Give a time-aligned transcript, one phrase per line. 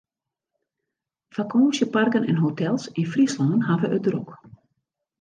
[1.35, 4.29] Fakânsjeparken en hotels yn Fryslân hawwe it drok.